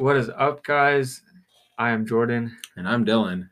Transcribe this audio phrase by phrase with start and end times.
[0.00, 1.20] What is up, guys?
[1.76, 2.56] I am Jordan.
[2.78, 3.50] And I'm Dylan.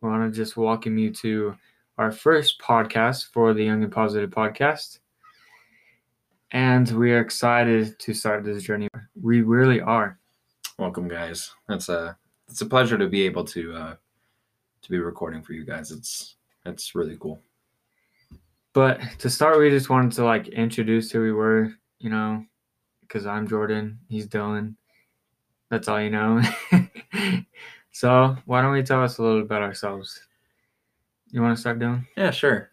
[0.00, 1.58] We want to just welcome you to
[1.98, 5.00] our first podcast for the Young and Positive podcast.
[6.52, 8.88] And we are excited to start this journey.
[9.20, 10.18] We really are.
[10.78, 11.52] Welcome, guys.
[11.68, 12.16] It's a
[12.48, 13.94] it's a pleasure to be able to uh,
[14.80, 15.90] to be recording for you guys.
[15.90, 17.42] It's it's really cool.
[18.72, 22.42] But to start, we just wanted to like introduce who we were, you know,
[23.02, 24.76] because I'm Jordan, he's Dylan.
[25.74, 26.40] That's all you know.
[27.90, 30.20] so why don't we tell us a little about ourselves?
[31.32, 32.06] You want to start doing?
[32.16, 32.70] Yeah, sure.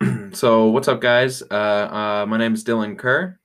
[0.32, 1.42] so what's up, guys?
[1.50, 3.40] Uh, uh, my name is Dylan Kerr.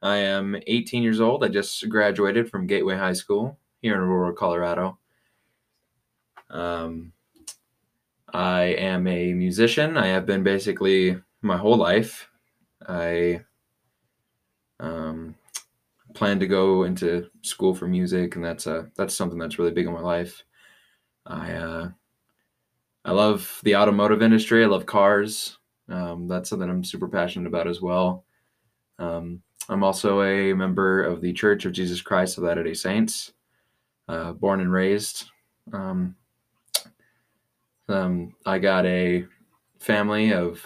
[0.00, 1.42] I am 18 years old.
[1.42, 4.96] I just graduated from Gateway High School here in Aurora, Colorado.
[6.48, 7.14] Um,
[8.32, 9.96] I am a musician.
[9.96, 12.28] I have been basically my whole life.
[12.86, 13.40] I
[14.78, 15.34] um,
[16.16, 19.86] plan to go into school for music, and that's a that's something that's really big
[19.86, 20.42] in my life.
[21.26, 21.88] I uh,
[23.04, 24.64] I love the automotive industry.
[24.64, 25.58] I love cars.
[25.88, 28.24] Um, that's something I'm super passionate about as well.
[28.98, 33.32] Um, I'm also a member of the Church of Jesus Christ of Latter-day Saints,
[34.08, 35.26] uh, born and raised.
[35.72, 36.16] Um,
[37.88, 39.26] um, I got a
[39.78, 40.64] family of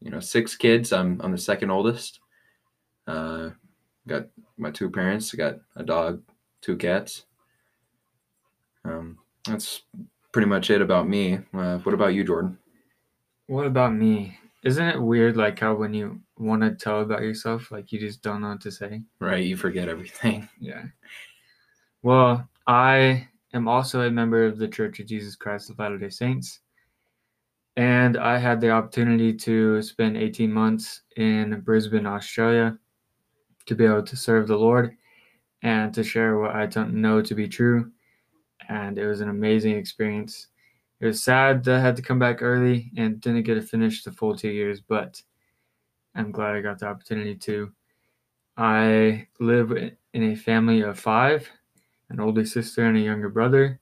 [0.00, 0.92] you know six kids.
[0.92, 2.20] I'm I'm the second oldest.
[3.06, 3.50] Uh,
[4.06, 4.26] got
[4.56, 5.32] my two parents.
[5.34, 6.22] I got a dog,
[6.60, 7.24] two cats.
[8.84, 9.82] Um, that's
[10.32, 11.38] pretty much it about me.
[11.52, 12.58] Uh, what about you, Jordan?
[13.46, 14.38] What about me?
[14.64, 18.22] Isn't it weird, like how when you want to tell about yourself, like you just
[18.22, 19.02] don't know what to say?
[19.20, 20.48] Right, you forget everything.
[20.60, 20.84] Yeah.
[22.02, 26.10] Well, I am also a member of the Church of Jesus Christ of Latter day
[26.10, 26.60] Saints.
[27.76, 32.78] And I had the opportunity to spend 18 months in Brisbane, Australia,
[33.66, 34.96] to be able to serve the Lord
[35.62, 37.90] and to share what I don't know to be true.
[38.68, 40.48] And it was an amazing experience.
[41.00, 44.02] It was sad that I had to come back early and didn't get to finish
[44.02, 45.20] the full two years, but
[46.14, 47.72] I'm glad I got the opportunity to.
[48.56, 51.50] I live in a family of five
[52.10, 53.80] an older sister and a younger brother,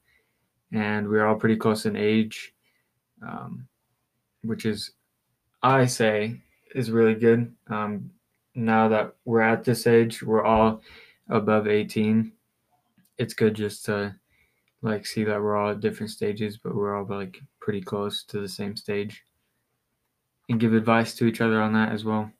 [0.72, 2.54] and we're all pretty close in age,
[3.22, 3.66] um,
[4.42, 4.92] which is,
[5.62, 6.41] I say,
[6.75, 7.54] is really good.
[7.69, 8.10] Um,
[8.55, 10.83] now that we're at this age, we're all
[11.29, 12.33] above 18.
[13.19, 14.15] It's good just to
[14.83, 18.41] like see that we're all at different stages, but we're all like pretty close to
[18.41, 19.25] the same stage
[20.49, 22.31] and give advice to each other on that as well.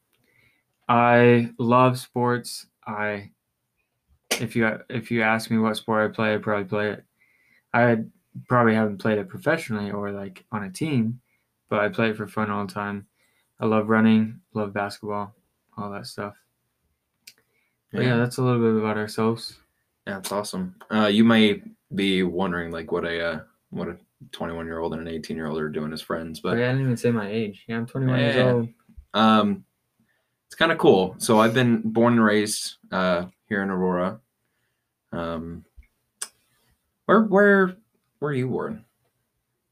[0.89, 2.67] I love sports.
[2.87, 3.31] I
[4.41, 7.05] if you if you ask me what sport I play, I probably play it.
[7.73, 7.99] I
[8.49, 11.21] probably haven't played it professionally or like on a team,
[11.69, 13.07] but I play it for fun all the time.
[13.61, 15.35] I love running, love basketball,
[15.77, 16.35] all that stuff.
[17.93, 19.59] But yeah, that's a little bit about ourselves.
[20.07, 20.75] Yeah, that's awesome.
[20.91, 21.63] Uh, you might
[21.95, 23.41] be wondering like what a uh,
[23.71, 23.97] what a
[24.33, 26.69] 21 year old and an 18 year old are doing as friends, but oh, yeah,
[26.69, 27.65] I didn't even say my age.
[27.69, 28.25] Yeah, I'm 21 Yeah.
[28.33, 28.69] years old.
[29.15, 29.65] um,
[30.47, 31.15] it's kind of cool.
[31.19, 34.21] So I've been born and raised uh, here in Aurora.
[35.13, 35.65] Um,
[37.07, 37.77] where where
[38.19, 38.85] where are you born?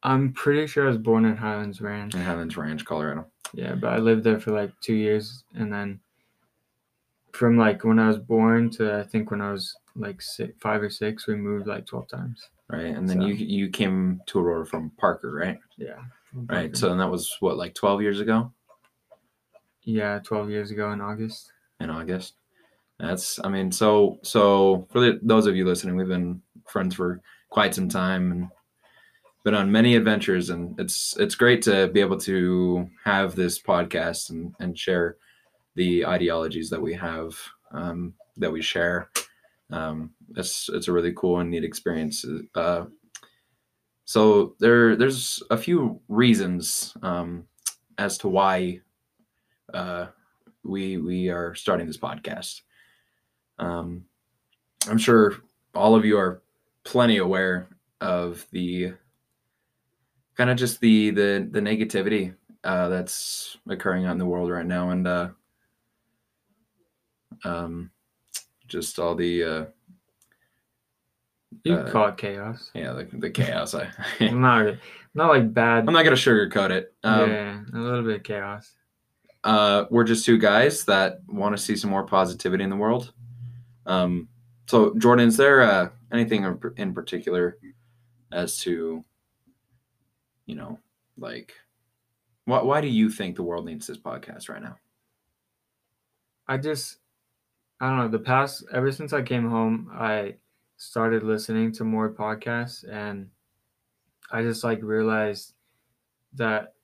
[0.02, 2.14] I'm pretty sure I was born in Highlands Ranch.
[2.14, 3.26] In Highlands Ranch, Colorado.
[3.54, 6.00] Yeah, but I lived there for like two years, and then
[7.32, 10.82] from like when I was born to I think when I was like six, five
[10.82, 12.48] or six, we moved like twelve times.
[12.68, 15.58] Right, and then So- you you came to Aurora from Parker, right?
[15.76, 15.98] Yeah.
[16.32, 16.76] Right.
[16.76, 18.52] So then that was what like 12 years ago
[19.82, 21.52] yeah, twelve years ago in August.
[21.80, 22.34] in August.
[22.98, 27.20] That's I mean so so for the, those of you listening, we've been friends for
[27.48, 28.48] quite some time and
[29.42, 34.30] been on many adventures and it's it's great to be able to have this podcast
[34.30, 35.16] and and share
[35.76, 37.34] the ideologies that we have
[37.72, 39.10] um, that we share.
[39.70, 42.24] Um, it's it's a really cool and neat experience.
[42.54, 42.86] Uh,
[44.04, 47.46] so there there's a few reasons um,
[47.98, 48.80] as to why
[49.72, 50.06] uh,
[50.64, 52.62] we we are starting this podcast.
[53.58, 54.04] Um,
[54.88, 55.34] I'm sure
[55.74, 56.42] all of you are
[56.84, 57.68] plenty aware
[58.00, 58.94] of the
[60.36, 62.34] kind of just the the the negativity
[62.64, 65.28] uh, that's occurring out in the world right now, and uh,
[67.44, 67.90] um,
[68.68, 69.64] just all the uh,
[71.64, 72.70] You Uh, call it chaos.
[72.74, 73.74] yeah the, the chaos.
[73.74, 73.88] I
[74.30, 74.74] not
[75.14, 75.86] not like bad.
[75.86, 76.94] I'm not gonna sugarcoat it.
[77.02, 78.72] Um, yeah, a little bit of chaos.
[79.44, 83.12] uh, we're just two guys that want to see some more positivity in the world.
[83.86, 84.28] Um,
[84.66, 86.44] so, Jordan, is there uh, anything
[86.76, 87.56] in particular
[88.30, 89.04] as to,
[90.50, 90.80] you know,
[91.16, 91.54] like,
[92.44, 94.76] why, why do you think the world needs this podcast right now?
[96.48, 96.98] I just
[97.80, 100.34] I don't know, the past ever since I came home, I
[100.76, 103.30] started listening to more podcasts and
[104.32, 105.54] I just like realized
[106.34, 106.74] that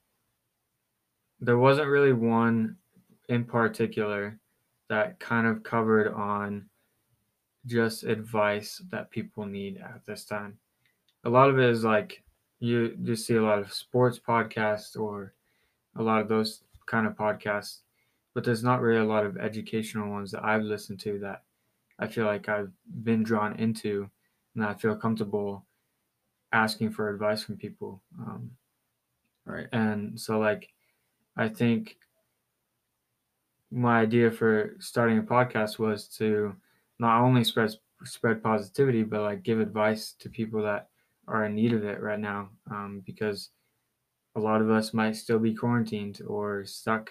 [1.41, 2.77] there wasn't really one
[3.29, 4.39] in particular
[4.89, 6.67] that kind of covered on
[7.67, 10.57] just advice that people need at this time.
[11.25, 12.23] A lot of it is like
[12.67, 15.35] you just see a lot of sports podcasts or
[15.97, 17.83] a lot of those kind of podcasts,
[18.35, 21.45] but there's not really a lot of educational ones that I've listened to that
[21.99, 22.73] I feel like I've
[23.05, 24.11] been drawn into
[24.55, 25.67] and I feel comfortable
[26.53, 28.03] asking for advice from people.
[28.19, 28.57] Um,
[29.45, 29.71] Right.
[29.73, 30.73] and so, like,
[31.37, 31.99] I think
[33.71, 36.57] my idea for starting a podcast was to
[36.99, 37.71] not only spread
[38.05, 40.91] spread positivity, but like give advice to people that
[41.29, 43.51] are in need of it right now, um, because
[44.37, 47.11] a lot of us might still be quarantined or stuck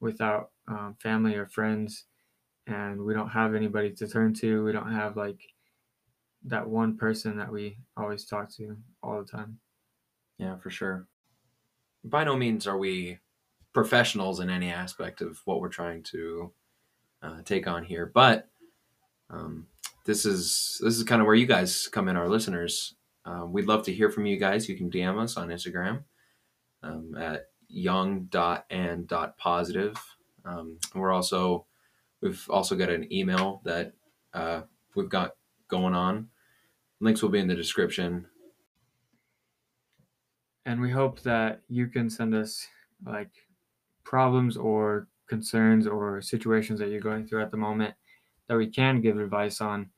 [0.00, 2.04] without um, family or friends,
[2.66, 4.64] and we don't have anybody to turn to.
[4.64, 5.40] We don't have like
[6.44, 9.58] that one person that we always talk to all the time.
[10.38, 11.06] Yeah, for sure.
[12.02, 13.18] By no means are we
[13.72, 16.52] professionals in any aspect of what we're trying to
[17.22, 18.48] uh, take on here, but
[19.30, 19.66] um,
[20.04, 22.94] this is this is kind of where you guys come in, our listeners.
[23.26, 24.68] Um, we'd love to hear from you guys.
[24.68, 26.02] You can DM us on Instagram
[26.82, 29.96] um, at young.and.positive.
[30.44, 31.66] Um, we're also
[32.20, 33.92] we've also got an email that
[34.34, 34.62] uh,
[34.94, 35.36] we've got
[35.68, 36.28] going on.
[37.00, 38.26] Links will be in the description.
[40.66, 42.66] and we hope that you can send us
[43.04, 43.30] like
[44.04, 47.94] problems or concerns or situations that you're going through at the moment
[48.48, 49.90] that we can give advice on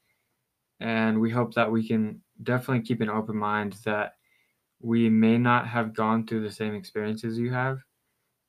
[0.81, 4.15] and we hope that we can definitely keep an open mind that
[4.81, 7.81] we may not have gone through the same experiences you have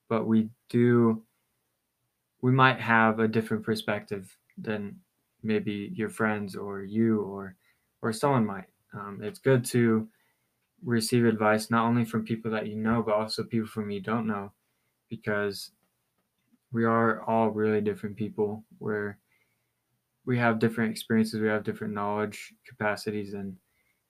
[0.09, 1.23] but we do
[2.41, 4.99] we might have a different perspective than
[5.43, 7.55] maybe your friends or you or
[8.01, 8.67] or someone might.
[8.93, 10.07] Um, it's good to
[10.83, 14.27] receive advice not only from people that you know but also people from you don't
[14.27, 14.51] know
[15.09, 15.71] because
[16.71, 19.17] we are all really different people where
[20.27, 23.57] we have different experiences we have different knowledge capacities and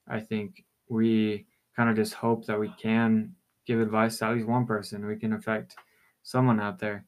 [0.09, 3.33] i think we kind of just hope that we can
[3.65, 5.75] give advice to at least one person we can affect
[6.23, 7.05] someone out there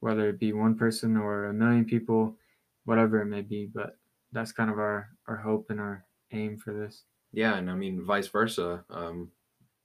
[0.00, 2.36] whether it be one person or a million people
[2.84, 3.96] whatever it may be but
[4.32, 8.04] that's kind of our our hope and our aim for this Yeah, and I mean
[8.04, 8.84] vice versa.
[8.90, 9.30] Um,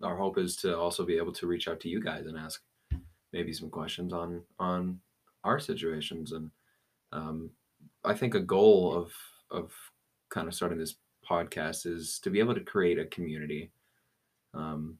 [0.02, 2.62] our hope is to also be able to reach out to you guys and ask
[3.32, 5.00] maybe some questions on on
[5.44, 6.32] our situations.
[6.32, 6.52] And
[7.12, 7.52] um,
[8.06, 9.12] I think a goal of
[9.52, 9.72] of
[10.30, 10.96] kind of starting this
[11.30, 13.72] podcast is to be able to create a community.
[14.54, 14.98] Um,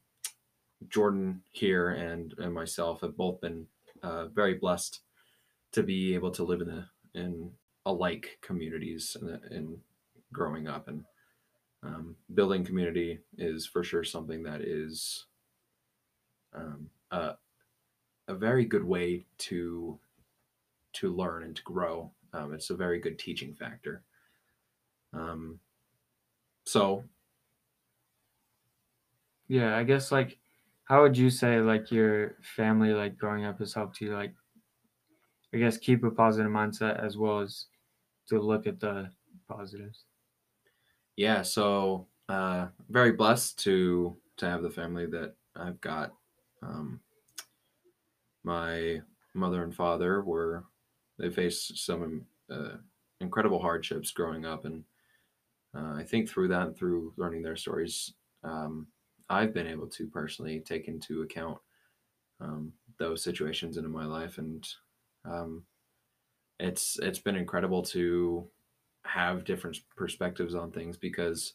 [0.88, 3.66] Jordan here and and myself have both been
[4.02, 5.00] uh, very blessed
[5.72, 7.50] to be able to live in the in
[7.86, 9.78] alike communities and in
[10.32, 11.04] growing up and
[11.84, 15.26] um, building community is for sure something that is
[16.54, 17.32] um, a,
[18.28, 19.98] a very good way to
[20.94, 22.10] to learn and to grow.
[22.34, 24.04] Um, it's a very good teaching factor.
[25.12, 25.60] Um,
[26.64, 27.04] so
[29.48, 30.38] Yeah, I guess like
[30.84, 34.34] how would you say like your family like growing up has helped you like
[35.54, 37.68] I guess keep a positive mindset as well as
[38.28, 39.12] to look at the
[39.48, 40.06] positives.
[41.16, 46.14] yeah, so uh, very blessed to to have the family that I've got.
[46.62, 47.00] Um,
[48.42, 50.64] my mother and father were
[51.18, 52.76] they faced some uh,
[53.20, 54.84] incredible hardships growing up, and
[55.76, 58.86] uh, I think through that, and through learning their stories, um,
[59.28, 61.58] I've been able to personally take into account
[62.40, 64.66] um, those situations into my life, and
[65.24, 65.64] um,
[66.60, 68.48] it's it's been incredible to
[69.04, 71.54] have different perspectives on things because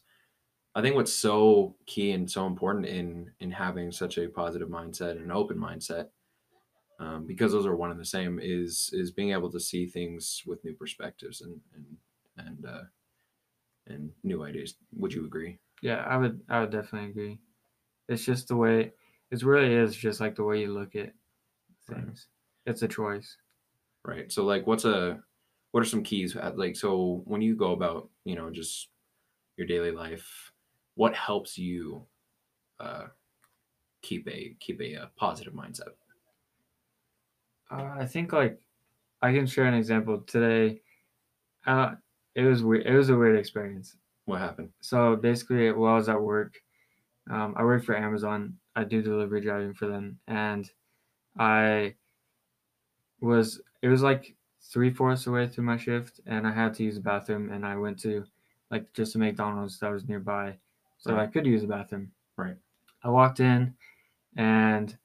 [0.74, 5.12] I think what's so key and so important in in having such a positive mindset
[5.12, 6.08] and an open mindset,
[7.00, 10.42] um, because those are one and the same, is is being able to see things
[10.46, 11.98] with new perspectives and and
[12.38, 12.84] and uh,
[13.86, 14.76] and new ideas.
[14.92, 15.58] Would you agree?
[15.82, 17.40] Yeah, I would I would definitely agree.
[18.08, 18.92] It's just the way
[19.30, 21.14] it really is just like the way you look at
[21.88, 22.04] Right.
[22.04, 22.28] things.
[22.66, 23.36] It's a choice.
[24.04, 24.30] Right.
[24.32, 25.22] So like, what's a
[25.72, 26.36] what are some keys?
[26.36, 28.88] uh, Like, so when you go about you know just
[29.56, 30.52] your daily life,
[30.94, 32.08] what helps you
[32.80, 33.08] uh,
[34.02, 35.94] keep a keep a, uh positive mindset?
[37.70, 38.60] Uh, I think like
[39.22, 40.82] I can share an example today.
[41.66, 41.96] Uh,
[42.34, 42.86] it was weird.
[42.86, 43.96] It was a weird experience.
[44.24, 44.72] What happened?
[44.80, 46.62] So basically, while I was at work,
[47.30, 48.58] um, I work for Amazon.
[48.76, 50.70] I do delivery driving for them, and
[51.38, 51.96] I
[53.20, 53.60] was.
[53.82, 57.00] It was like three fourths away through my shift, and I had to use the
[57.00, 58.24] bathroom, and I went to
[58.70, 60.58] like just a McDonald's that was nearby,
[60.98, 61.22] so Right.
[61.24, 62.12] I could use the bathroom.
[62.36, 62.56] Right.
[63.02, 63.74] I walked in,
[64.36, 64.96] and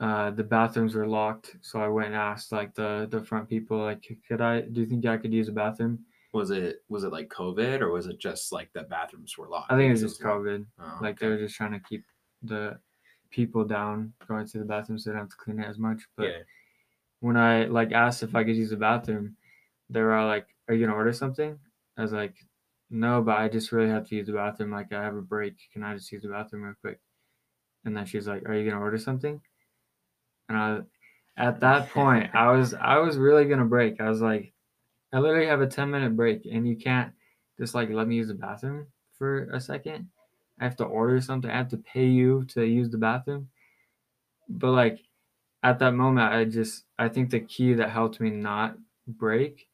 [0.00, 1.56] uh, the bathrooms were locked.
[1.62, 4.60] So I went and asked like the the front people, like, could I?
[4.62, 6.04] Do you think I could use a bathroom?
[6.32, 9.72] Was it was it like COVID or was it just like the bathrooms were locked?
[9.72, 10.20] I think it was just?
[10.22, 10.66] COVID.
[10.78, 12.04] Oh, Like they were just trying to keep
[12.42, 12.78] the
[13.30, 16.02] people down going to the bathroom so they don't have to clean it as much.
[16.16, 16.38] But yeah.
[17.20, 19.36] when I like asked if I could use the bathroom,
[19.88, 21.58] they were all like, "Are you gonna order something?"
[21.96, 22.36] I was like,
[22.90, 24.70] "No, but I just really have to use the bathroom.
[24.72, 25.56] Like I have a break.
[25.72, 27.00] Can I just use the bathroom real quick?"
[27.86, 29.40] And then she's like, "Are you gonna order something?"
[30.48, 30.80] And I,
[31.36, 34.00] at that point, I was I was really gonna break.
[34.00, 34.52] I was like,
[35.12, 37.12] I literally have a ten minute break, and you can't
[37.58, 38.86] just like let me use the bathroom
[39.18, 40.08] for a second.
[40.60, 41.50] I have to order something.
[41.50, 43.48] I have to pay you to use the bathroom.
[44.48, 45.00] But like
[45.62, 48.76] at that moment, I just I think the key that helped me not
[49.06, 49.68] break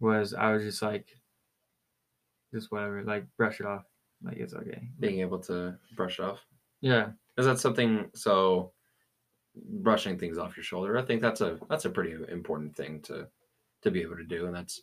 [0.00, 1.06] was I was just like,
[2.52, 3.84] just whatever, like brush it off,
[4.22, 4.88] like it's okay.
[4.98, 6.38] Being able to brush off.
[6.80, 8.72] Yeah, Is that something so
[9.64, 10.98] brushing things off your shoulder?
[10.98, 13.28] I think that's a that's a pretty important thing to
[13.82, 14.46] to be able to do.
[14.46, 14.82] And that's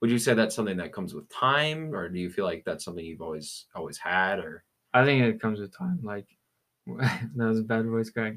[0.00, 2.84] would you say that's something that comes with time or do you feel like that's
[2.84, 4.64] something you've always always had or
[4.94, 6.00] I think it comes with time.
[6.02, 6.26] Like
[6.86, 8.34] that was a bad voice crack,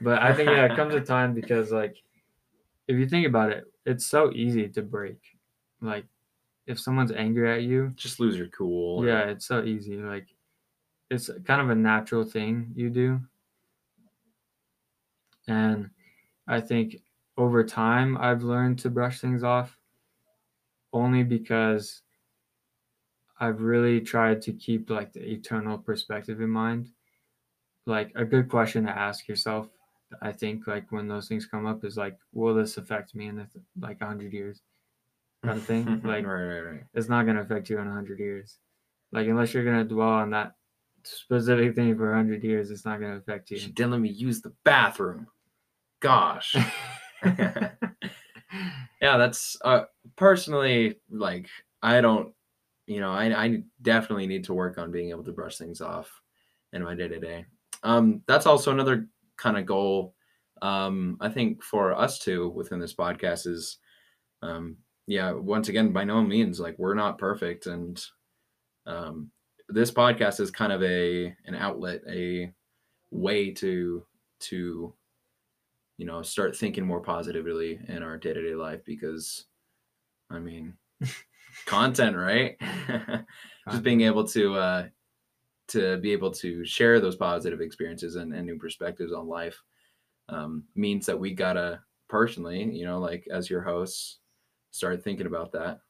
[0.00, 1.96] but I think yeah, it comes with time because like
[2.86, 5.18] if you think about it, it's so easy to break.
[5.80, 6.06] Like
[6.66, 9.00] if someone's angry at you, just lose your cool?
[9.00, 9.96] or- yeah, it's so easy.
[9.96, 10.26] Like
[11.10, 13.20] it's kind of a natural thing you do.
[15.48, 15.90] And
[16.46, 16.96] I think
[17.36, 19.76] over time I've learned to brush things off
[20.92, 22.02] only because
[23.40, 26.90] I've really tried to keep like the eternal perspective in mind.
[27.86, 29.68] Like a good question to ask yourself,
[30.20, 33.46] I think like when those things come up is like, will this affect me in
[33.80, 34.60] like a hundred years?
[35.44, 35.84] Kind of thing.
[36.04, 36.84] Like right, right, right.
[36.94, 38.58] it's not gonna affect you in a hundred years.
[39.12, 40.54] Like unless you're gonna dwell on that
[41.04, 43.58] specific thing for a hundred years, it's not gonna affect you.
[43.58, 45.28] She didn't let me use the bathroom.
[46.00, 46.54] Gosh.
[47.24, 47.70] yeah,
[49.00, 49.82] that's uh
[50.16, 51.48] personally like
[51.82, 52.32] I don't
[52.86, 56.10] you know, I I definitely need to work on being able to brush things off
[56.72, 57.46] in my day to day.
[57.82, 60.14] Um that's also another kind of goal
[60.62, 63.78] um I think for us too within this podcast is
[64.42, 68.02] um yeah, once again by no means like we're not perfect and
[68.86, 69.30] um
[69.68, 72.52] this podcast is kind of a an outlet, a
[73.10, 74.04] way to
[74.40, 74.94] to
[75.98, 79.46] you know start thinking more positively in our day-to-day life because
[80.30, 80.74] i mean
[81.66, 82.56] content right?
[83.70, 84.86] Just being able to uh
[85.68, 89.62] to be able to share those positive experiences and, and new perspectives on life
[90.30, 94.20] um, means that we gotta personally you know like as your hosts
[94.70, 95.80] start thinking about that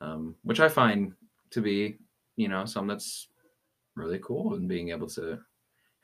[0.00, 1.12] um, which i find
[1.50, 1.98] to be
[2.34, 3.28] you know something that's
[3.94, 5.38] really cool and being able to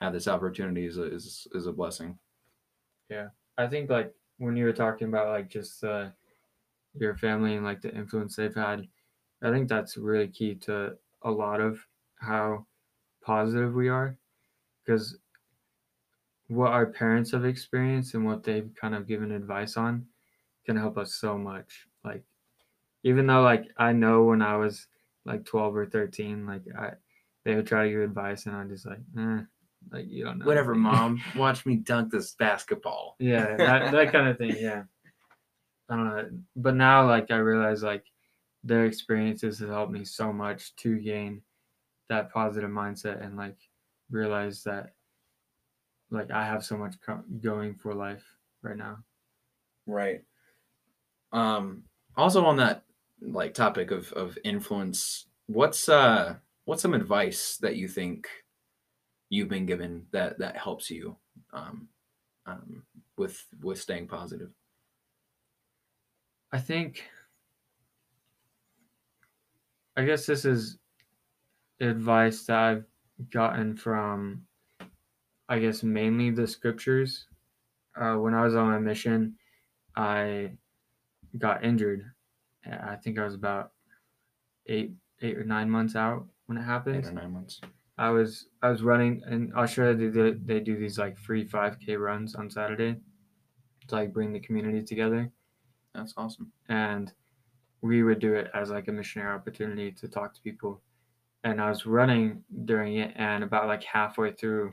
[0.00, 2.16] have this opportunity is a, is, is a blessing
[3.58, 6.10] I think like when you were talking about like just uh,
[6.94, 8.88] your family and like the influence they've had,
[9.42, 12.66] I think that's really key to a lot of how
[13.22, 14.18] positive we are,
[14.84, 15.18] because
[16.48, 20.06] what our parents have experienced and what they've kind of given advice on
[20.64, 21.88] can help us so much.
[22.04, 22.24] Like
[23.02, 24.88] even though like I know when I was
[25.24, 26.94] like 12 or 13, like I
[27.44, 29.42] they would try to give advice and I'm just like, eh,
[29.90, 30.46] like you don't know.
[30.46, 34.82] whatever anything." mom watch me dunk this basketball yeah that, that kind of thing yeah
[35.88, 38.04] i don't know but now like i realize like
[38.64, 41.42] their experiences have helped me so much to gain
[42.08, 43.56] that positive mindset and like
[44.10, 44.92] realize that
[46.10, 48.24] like i have so much co- going for life
[48.62, 48.98] right now
[49.86, 50.22] right
[51.32, 51.82] um
[52.16, 52.84] also on that
[53.20, 56.34] like topic of of influence what's uh
[56.64, 58.28] what's some advice that you think
[59.32, 61.16] you've been given that that helps you
[61.54, 61.88] um,
[62.44, 62.82] um
[63.16, 64.50] with with staying positive?
[66.52, 67.04] I think
[69.96, 70.78] i guess this is
[71.80, 72.84] advice that i've
[73.30, 74.42] gotten from
[75.48, 77.26] i guess mainly the scriptures.
[77.94, 79.34] Uh, when i was on my mission
[79.96, 80.50] i
[81.38, 82.04] got injured.
[82.66, 83.72] I think i was about
[84.66, 87.04] eight eight or nine months out when it happened.
[87.04, 87.60] Eight or nine months
[87.98, 89.94] I was I was running in Australia.
[89.94, 92.96] They do, they do these like free 5K runs on Saturday
[93.88, 95.30] to like bring the community together,
[95.94, 97.12] that's awesome and
[97.82, 100.80] we would do it as like a missionary opportunity to talk to people.
[101.44, 104.72] And I was running during it, and about like halfway through,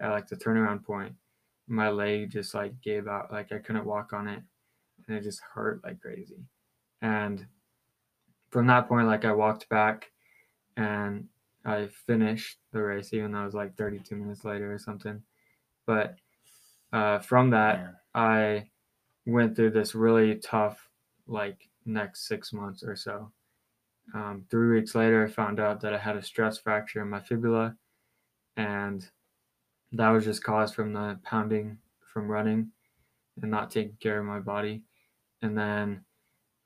[0.00, 1.14] at like the turnaround point,
[1.66, 3.32] my leg just like gave out.
[3.32, 4.42] Like I couldn't walk on it,
[5.08, 6.44] and it just hurt like crazy.
[7.00, 7.46] And
[8.50, 10.12] from that point, like I walked back
[10.76, 11.26] and
[11.64, 15.22] I finished the race, even though it was like 32 minutes later or something.
[15.86, 16.16] But
[16.92, 17.96] uh, from that, Man.
[18.14, 18.66] I
[19.26, 20.88] went through this really tough,
[21.26, 23.30] like next six months or so.
[24.14, 27.20] Um, three weeks later, I found out that I had a stress fracture in my
[27.20, 27.76] fibula,
[28.56, 29.08] and
[29.92, 31.78] that was just caused from the pounding
[32.12, 32.70] from running
[33.40, 34.82] and not taking care of my body.
[35.40, 36.04] And then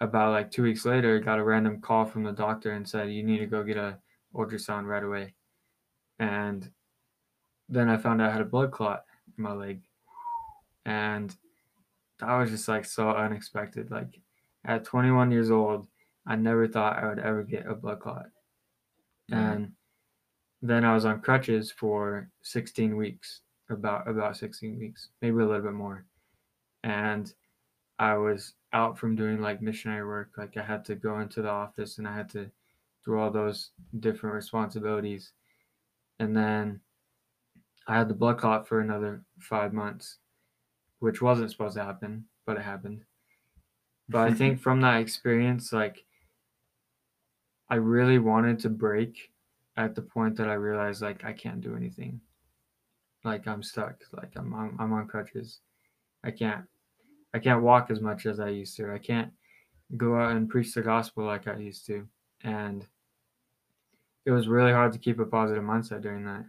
[0.00, 3.23] about like two weeks later, got a random call from the doctor and said, You
[3.23, 3.99] need to go get a
[4.35, 5.35] ultrasound right away.
[6.18, 6.71] And
[7.68, 9.04] then I found out I had a blood clot
[9.37, 9.83] in my leg.
[10.85, 11.35] And
[12.21, 13.90] that was just like so unexpected.
[13.90, 14.21] Like
[14.64, 15.87] at 21 years old,
[16.26, 18.26] I never thought I would ever get a blood clot.
[19.30, 19.73] And
[20.62, 25.62] then I was on crutches for 16 weeks, about about 16 weeks, maybe a little
[25.62, 26.04] bit more.
[26.85, 27.33] And
[27.99, 30.30] I was out from doing like missionary work.
[30.37, 32.50] Like I had to go into the office and I had to
[33.06, 33.70] do all those
[34.00, 35.32] different responsibilities.
[36.18, 36.80] And then
[37.86, 40.18] I had the blood clot for another five months,
[40.98, 43.04] which wasn't supposed to happen, but it happened.
[44.08, 46.04] But I think from that experience, like
[47.70, 49.30] I really wanted to break
[49.76, 52.20] at the point that I realized like I can't do anything.
[53.25, 54.02] Like I'm stuck.
[54.12, 55.60] Like I'm I'm, I'm on crutches.
[56.25, 56.64] I can't
[57.34, 58.92] I can't walk as much as I used to.
[58.92, 59.30] I can't
[59.96, 62.06] go out and preach the gospel like I used to.
[62.42, 62.86] And
[64.26, 66.45] it was really hard to keep a positive mindset during that.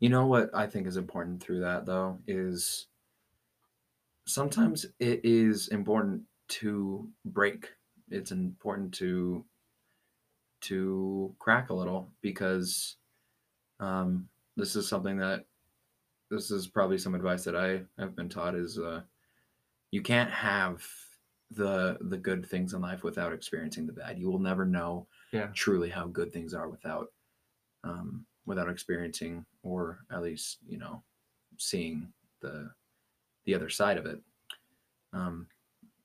[0.00, 2.86] You know what I think is important through that though is
[4.26, 7.68] sometimes it is important to break.
[8.10, 9.44] It's important to
[10.62, 12.96] to crack a little because
[13.80, 15.44] um, this is something that
[16.30, 19.02] this is probably some advice that I have been taught is uh,
[19.90, 20.82] you can't have
[21.50, 24.18] the the good things in life without experiencing the bad.
[24.18, 25.48] You will never know Yeah.
[25.52, 27.08] truly how good things are without
[27.82, 31.02] um, without experiencing or at least you know
[31.58, 32.70] seeing the
[33.44, 34.20] the other side of it.
[35.12, 35.46] Um,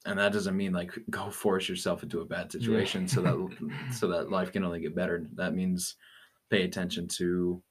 [0.06, 4.08] and that doesn't mean like go force yourself into a bad situation so that so
[4.08, 5.26] that life can only get better.
[5.36, 5.96] That means
[6.50, 7.62] pay attention to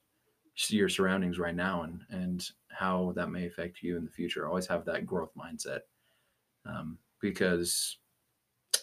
[0.71, 4.47] your surroundings right now and and how that may affect you in the future.
[4.47, 5.81] Always have that growth mindset
[6.66, 7.99] um, because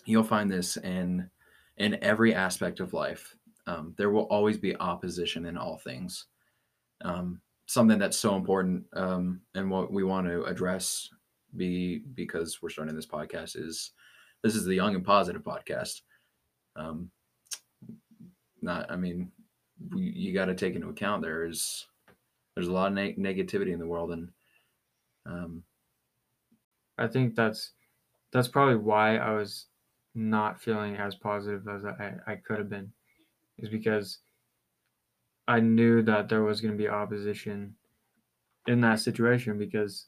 [0.06, 1.30] you'll find this in
[1.78, 3.36] in every aspect of life.
[3.68, 6.26] Um, there will always be opposition in all things.
[7.02, 11.10] Um, something that's so important um, and what we want to address
[11.58, 13.92] be because we're starting this podcast is
[14.44, 16.02] this is the young and positive podcast
[16.76, 17.10] um
[18.62, 19.32] not i mean
[19.92, 21.88] we, you got to take into account there's
[22.54, 24.30] there's a lot of neg- negativity in the world and
[25.26, 25.64] um
[26.98, 27.74] I think that's
[28.32, 29.68] that's probably why I was
[30.16, 32.92] not feeling as positive as I, I could have been,
[33.58, 34.20] is because
[35.48, 37.76] I knew that there was going to be opposition
[38.68, 40.08] in that situation because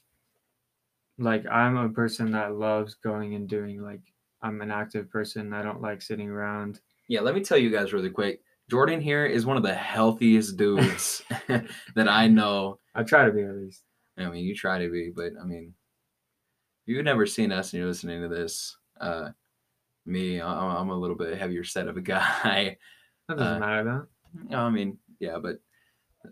[1.19, 4.01] like I'm a person that loves going and doing like
[4.41, 5.53] I'm an active person.
[5.53, 6.79] I don't like sitting around.
[7.07, 10.57] yeah let me tell you guys really quick jordan here is one of the healthiest
[10.57, 11.21] dudes
[11.95, 13.83] that i know I try to be at least.
[14.17, 15.73] I mean, you try to be, but I mean,
[16.85, 19.29] if you've never seen us and you're listening to this, uh,
[20.07, 22.77] me, I- I'm a little bit heavier set of a guy.
[23.27, 24.07] That doesn't Uh, matter
[24.49, 24.55] though.
[24.57, 25.59] I mean, yeah, but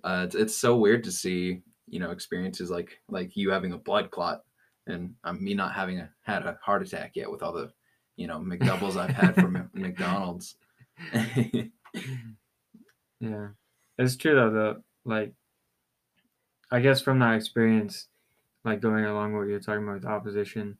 [0.03, 3.77] uh, it's, it's so weird to see, you know, experiences like like you having a
[3.77, 4.43] blood clot
[4.87, 7.71] and um, me not having a, had a heart attack yet with all the,
[8.15, 10.55] you know, McDoubles I've had from McDonald's.
[13.19, 13.49] Yeah,
[13.97, 14.51] it's true though.
[14.51, 15.33] The like,
[16.71, 18.07] I guess from that experience,
[18.63, 20.77] like going along with what you're talking about with opposition,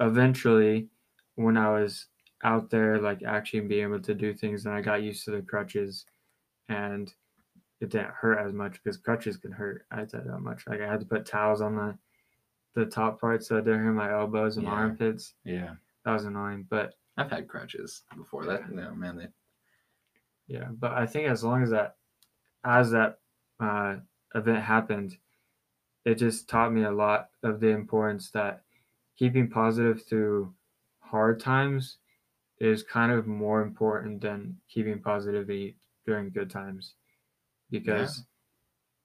[0.00, 0.88] eventually,
[1.36, 2.08] when I was
[2.44, 5.42] out there, like actually being able to do things, and I got used to the
[5.42, 6.06] crutches,
[6.68, 7.12] and
[7.80, 9.86] it didn't hurt as much because crutches can hurt.
[9.90, 10.66] I you that much.
[10.66, 11.98] Like I had to put towels on the
[12.74, 14.78] the top part so it didn't hurt my elbows and my Yeah.
[14.78, 15.34] armpits.
[15.44, 18.70] yeah, That was annoying, but I've had crutches before that.
[18.70, 19.28] No, man, they,
[20.46, 21.96] Yeah, but I think as long as that,
[22.64, 23.20] as that
[23.60, 23.98] uh,
[24.34, 25.18] event happened,
[26.04, 28.64] it just taught me a lot of the importance that
[29.16, 30.54] keeping positive through
[31.00, 31.98] hard times
[32.62, 36.94] is kind of more important than keeping positivity during good times.
[37.70, 38.24] Because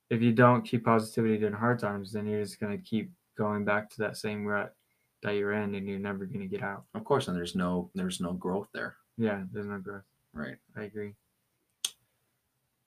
[0.10, 3.66] if you don't keep positivity during hard times, then you're just going to keep going
[3.66, 4.76] back to that same rut
[5.24, 6.86] that you're in and you're never going to get out.
[6.94, 10.04] of course, and there's no there's no growth there, Yeah, there's no growth.
[10.34, 10.58] right?
[10.76, 11.16] I agree.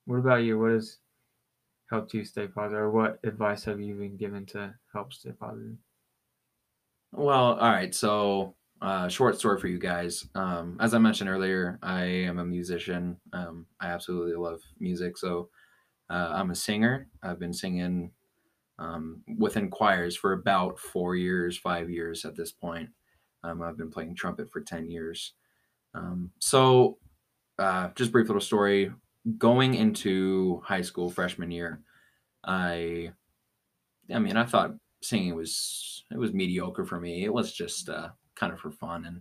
[0.07, 0.59] What about you?
[0.59, 0.99] What has
[1.91, 5.77] helped you stay positive, or what advice have you been given to help stay positive?
[7.13, 7.95] Well, all right.
[7.95, 10.27] So uh, short story for you guys.
[10.35, 13.19] Um, as I mentioned earlier, I am a musician.
[13.33, 15.19] Um, I absolutely love music.
[15.19, 15.51] So
[16.09, 17.09] uh, I'm a singer.
[17.23, 18.13] I've been singing
[18.79, 22.91] um, within choirs for about four years, five years at this point.
[23.45, 25.35] Um, I've been playing trumpet for 10 years.
[25.95, 26.99] Um, so,
[27.59, 28.93] uh, just brief little story.
[29.37, 31.83] Going into high school freshman year,
[32.45, 33.13] I,
[34.13, 37.25] I mean, I thought singing was it was mediocre for me.
[37.25, 38.11] It was just uh,
[38.41, 39.21] kind of for fun, and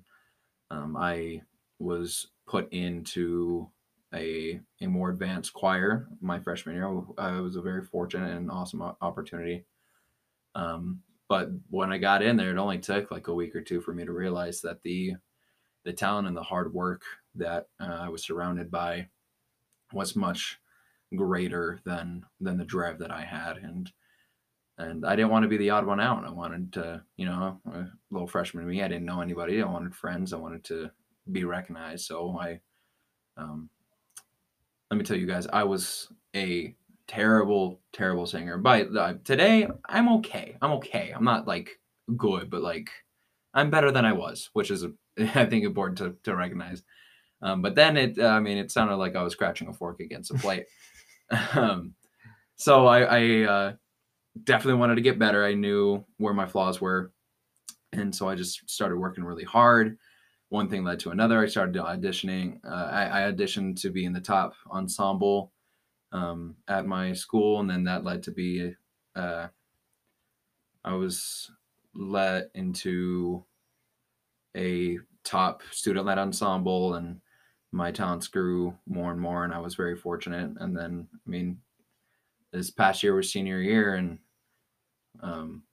[0.72, 1.42] um, I
[1.78, 3.70] was put into
[4.14, 6.88] a a more advanced choir my freshman year.
[7.18, 9.66] I was a very fortunate and awesome opportunity.
[10.56, 13.82] Um, but when I got in there, it only took like a week or two
[13.82, 15.16] for me to realize that the
[15.84, 17.04] the talent and the hard work
[17.36, 19.10] that uh, I was surrounded by
[19.94, 20.60] was much
[21.16, 23.92] greater than than the drive that I had, and
[24.80, 26.26] and I didn't want to be the odd one out.
[26.26, 29.62] I wanted to, you know, a little freshman me, I didn't know anybody.
[29.62, 30.32] I wanted friends.
[30.32, 30.90] I wanted to
[31.30, 32.06] be recognized.
[32.06, 32.62] So I,
[33.36, 33.70] um,
[34.90, 36.74] let me tell you guys, I was a
[37.08, 38.58] terrible, terrible singer.
[38.58, 40.56] But uh, today, I'm okay.
[40.62, 41.12] I'm okay.
[41.14, 41.72] I'm not like
[42.16, 42.90] good, but like
[43.54, 44.86] I'm better than I was, which is,
[45.36, 46.84] I think, important to, to recognize.
[47.42, 50.00] Um, but then it, uh, I mean, it sounded like I was scratching a fork
[50.00, 50.68] against a plate.
[51.54, 51.96] um,
[52.56, 53.74] so I, I uh,
[54.44, 55.46] definitely wanted to get better.
[55.46, 57.12] I knew where my flaws were.
[57.92, 59.98] And so I just started working really hard.
[60.50, 61.40] One thing led to another.
[61.40, 62.60] I started auditioning.
[62.64, 65.52] Uh, I, I, auditioned to be in the top ensemble
[66.12, 67.60] um, at my school.
[67.60, 68.74] And then that led to be,
[69.16, 69.48] uh,
[70.84, 71.52] I was
[71.94, 73.44] let into
[74.56, 77.22] a top student led ensemble and
[77.72, 80.52] my talents grew more and more and I was very fortunate.
[80.60, 81.60] And then, I mean,
[82.52, 84.20] this past year was senior year and
[85.22, 85.64] um,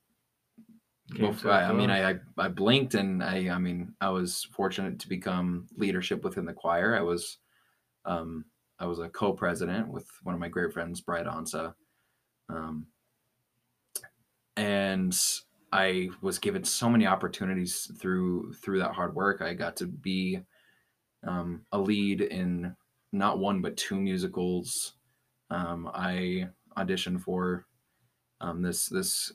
[1.15, 5.09] before, I, I, mean, I, I, blinked and I, I mean, I was fortunate to
[5.09, 6.97] become leadership within the choir.
[6.97, 7.39] I was,
[8.05, 8.45] um,
[8.81, 11.75] I was a co-president with one of my great friends, Brad Ansa.
[12.49, 12.87] Um,
[14.57, 15.17] and
[15.73, 19.43] I was given so many opportunities through, through that hard work.
[19.43, 20.41] I got to be,
[21.27, 22.75] um, a lead in
[23.13, 24.95] not one, but two musicals.
[25.51, 27.67] Um, I auditioned for
[28.41, 29.33] um, this this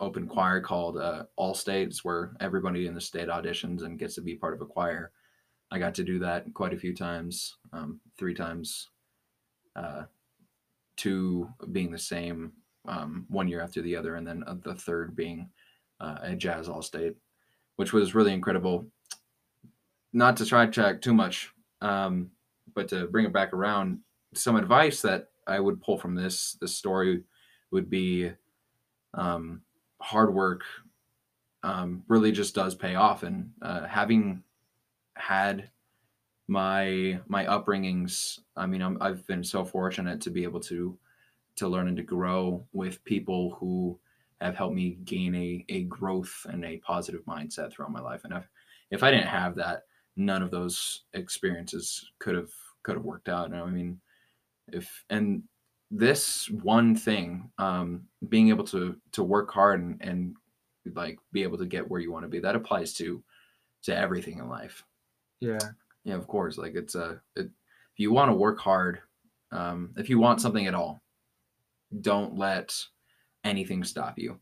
[0.00, 4.20] open choir called uh, All States, where everybody in the state auditions and gets to
[4.20, 5.10] be part of a choir.
[5.70, 8.88] I got to do that quite a few times, um, three times,
[9.76, 10.04] uh,
[10.96, 12.52] two being the same
[12.86, 15.50] um, one year after the other, and then uh, the third being
[16.00, 17.16] uh, a jazz All State,
[17.76, 18.86] which was really incredible.
[20.12, 21.50] Not to try track too much,
[21.82, 22.30] um,
[22.74, 23.98] but to bring it back around,
[24.34, 27.24] some advice that I would pull from this this story
[27.70, 28.30] would be
[29.14, 29.62] um,
[30.00, 30.62] hard work
[31.62, 33.22] um, really just does pay off.
[33.22, 34.42] And uh, having
[35.16, 35.70] had
[36.46, 40.96] my my upbringings, I mean, i have been so fortunate to be able to
[41.56, 43.98] to learn and to grow with people who
[44.40, 48.22] have helped me gain a a growth and a positive mindset throughout my life.
[48.24, 48.48] And if
[48.90, 49.84] if I didn't have that,
[50.16, 52.50] none of those experiences could have
[52.82, 53.46] could have worked out.
[53.46, 54.00] And I mean,
[54.72, 55.42] if and
[55.90, 60.36] this one thing, um, being able to to work hard and, and
[60.94, 63.22] like be able to get where you want to be, that applies to
[63.82, 64.84] to everything in life.
[65.40, 65.58] Yeah.
[66.04, 66.58] Yeah, of course.
[66.58, 69.00] Like it's a it, if you want to work hard,
[69.52, 71.02] um, if you want something at all,
[72.00, 72.74] don't let
[73.44, 74.38] anything stop you.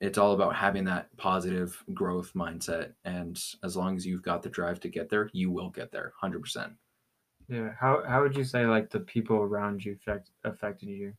[0.00, 4.48] It's all about having that positive growth mindset, and as long as you've got the
[4.48, 6.72] drive to get there, you will get there, hundred percent.
[7.50, 7.72] Yeah.
[7.78, 11.12] How how would you say like the people around you affect, affected you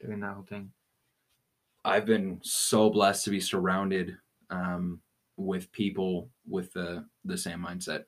[0.00, 0.70] during that whole thing?
[1.84, 4.16] I've been so blessed to be surrounded
[4.50, 5.00] um,
[5.38, 8.04] with people with the the same mindset.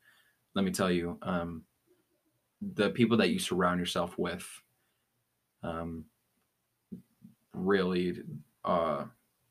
[0.55, 1.63] Let me tell you, um,
[2.75, 4.47] the people that you surround yourself with
[5.63, 6.05] um,
[7.55, 8.19] really
[8.63, 9.05] uh,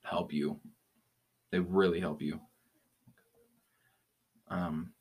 [0.04, 0.60] help you.
[1.50, 2.40] They really help you.
[4.50, 4.92] Um,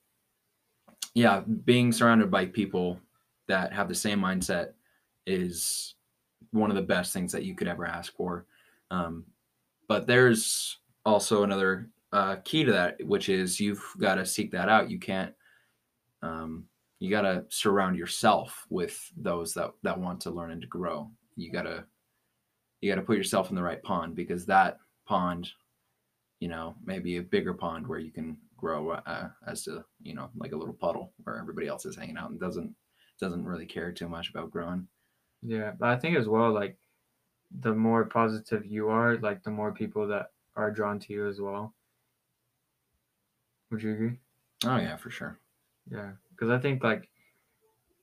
[1.12, 3.00] yeah, being surrounded by people
[3.48, 4.72] that have the same mindset
[5.26, 5.94] is
[6.52, 8.46] one of the best things that you could ever ask for.
[8.90, 9.24] Um,
[9.88, 14.68] but there's also another uh, key to that, which is you've got to seek that
[14.68, 14.90] out.
[14.90, 15.34] You can't,
[16.22, 16.64] um,
[17.00, 21.10] you got to surround yourself with those that, that want to learn and to grow.
[21.36, 21.84] You got to,
[22.80, 25.50] you got to put yourself in the right pond because that pond,
[26.40, 30.30] you know, maybe a bigger pond where you can grow uh, as to, you know,
[30.36, 32.74] like a little puddle where everybody else is hanging out and doesn't
[33.18, 34.88] doesn't really care too much about growing.
[35.42, 36.78] Yeah, but I think as well, like
[37.50, 41.40] the more positive you are, like the more people that are drawn to you as
[41.40, 41.74] well.
[43.70, 44.20] Would you agree?
[44.64, 45.38] Oh yeah, for sure.
[45.90, 47.10] Yeah, because I think like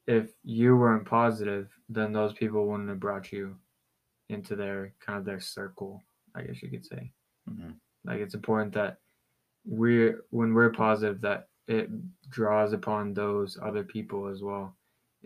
[0.07, 3.57] if you weren't positive, then those people wouldn't have brought you
[4.29, 6.03] into their kind of their circle.
[6.35, 7.11] I guess you could say.
[7.47, 7.71] hmm
[8.03, 8.99] Like it's important that
[9.65, 11.89] we're when we're positive that it
[12.29, 14.75] draws upon those other people as well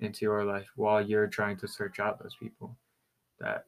[0.03, 2.75] into your life while you're trying to search out those people.
[3.39, 3.65] That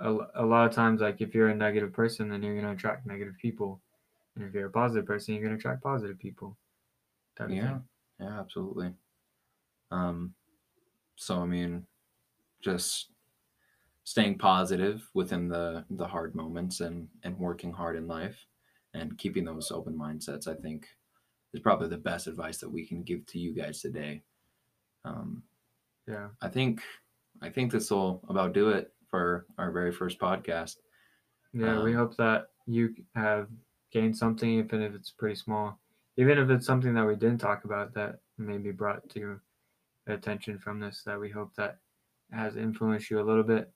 [0.00, 3.06] a, a lot of times, like if you're a negative person, then you're gonna attract
[3.06, 3.80] negative people,
[4.34, 6.56] and if you're a positive person, you're gonna attract positive people.
[7.48, 7.78] Yeah,
[8.20, 8.92] yeah, absolutely.
[9.90, 10.34] Um,
[11.16, 11.86] so I mean,
[12.60, 13.10] just
[14.04, 18.46] staying positive within the the hard moments and and working hard in life
[18.94, 20.86] and keeping those open mindsets, I think,
[21.52, 24.22] is probably the best advice that we can give to you guys today.
[25.06, 25.42] Um,
[26.06, 26.28] yeah.
[26.42, 26.82] I think
[27.42, 30.76] I think this will about do it for our very first podcast.
[31.52, 33.48] Yeah, we Um, hope that you have
[33.92, 35.78] gained something, even if it's pretty small.
[36.16, 39.42] Even if it's something that we didn't talk about that maybe brought to your
[40.06, 41.78] attention from this, that we hope that
[42.32, 43.70] has influenced you a little bit.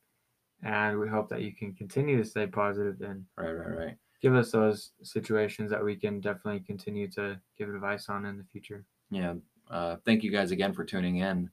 [0.63, 3.97] And we hope that you can continue to stay positive and Right, right, right.
[4.21, 8.45] give us those situations that we can definitely continue to give advice on in the
[8.45, 8.85] future.
[9.11, 9.35] yeah
[9.71, 11.51] uh, thank you guys again for tuning in.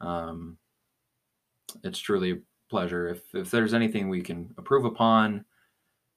[0.00, 0.58] Um,
[1.82, 2.36] it's truly a
[2.70, 3.08] pleasure.
[3.08, 5.44] If if there's anything we can improve upon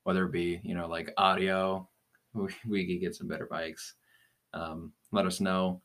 [0.03, 1.87] whether it be you know like audio
[2.33, 3.95] we, we could get some better bikes.
[4.53, 5.81] Um, let us know.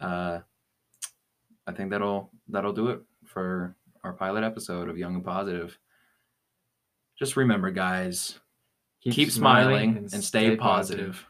[0.00, 0.40] Uh,
[1.66, 5.78] i think that'll that'll do it for our pilot episode of young and positive.
[7.18, 8.38] Just remember guys
[9.00, 11.24] keep, smiling, and stay, positive.